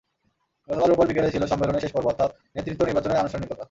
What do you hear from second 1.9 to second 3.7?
পর্ব অর্থাৎ নেতৃত্ব নির্বাচনের আনুষ্ঠানিকতা।